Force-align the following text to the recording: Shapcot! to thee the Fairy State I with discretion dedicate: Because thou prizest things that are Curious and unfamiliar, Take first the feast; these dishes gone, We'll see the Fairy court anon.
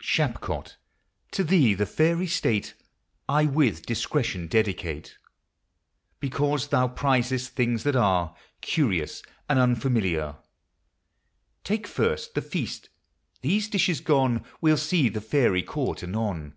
Shapcot! 0.00 0.76
to 1.32 1.44
thee 1.44 1.74
the 1.74 1.84
Fairy 1.84 2.26
State 2.26 2.72
I 3.28 3.44
with 3.44 3.84
discretion 3.84 4.46
dedicate: 4.46 5.18
Because 6.18 6.68
thou 6.68 6.88
prizest 6.88 7.48
things 7.50 7.82
that 7.82 7.94
are 7.94 8.34
Curious 8.62 9.22
and 9.50 9.58
unfamiliar, 9.58 10.36
Take 11.62 11.86
first 11.86 12.34
the 12.34 12.40
feast; 12.40 12.88
these 13.42 13.68
dishes 13.68 14.00
gone, 14.00 14.42
We'll 14.62 14.78
see 14.78 15.10
the 15.10 15.20
Fairy 15.20 15.62
court 15.62 16.02
anon. 16.02 16.54